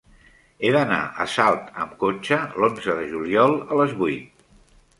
He 0.61 0.71
d'anar 0.75 1.01
a 1.25 1.27
Salt 1.33 1.69
amb 1.85 1.93
cotxe 2.05 2.41
l'onze 2.63 2.97
de 3.03 3.07
juliol 3.15 3.57
a 3.67 3.81
les 3.83 3.97
vuit. 4.01 4.45